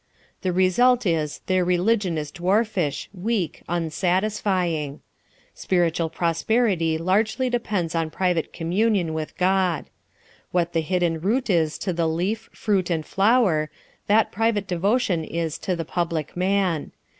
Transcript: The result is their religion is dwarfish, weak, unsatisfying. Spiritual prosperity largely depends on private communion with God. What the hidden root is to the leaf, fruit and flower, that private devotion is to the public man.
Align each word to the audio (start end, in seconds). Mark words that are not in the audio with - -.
The 0.41 0.51
result 0.51 1.05
is 1.05 1.41
their 1.45 1.63
religion 1.63 2.17
is 2.17 2.31
dwarfish, 2.31 3.07
weak, 3.13 3.61
unsatisfying. 3.69 5.01
Spiritual 5.53 6.09
prosperity 6.09 6.97
largely 6.97 7.51
depends 7.51 7.93
on 7.93 8.09
private 8.09 8.51
communion 8.51 9.13
with 9.13 9.37
God. 9.37 9.91
What 10.51 10.73
the 10.73 10.81
hidden 10.81 11.19
root 11.21 11.51
is 11.51 11.77
to 11.77 11.93
the 11.93 12.07
leaf, 12.07 12.49
fruit 12.51 12.89
and 12.89 13.05
flower, 13.05 13.69
that 14.07 14.31
private 14.31 14.65
devotion 14.65 15.23
is 15.23 15.59
to 15.59 15.75
the 15.75 15.85
public 15.85 16.35
man. 16.35 16.93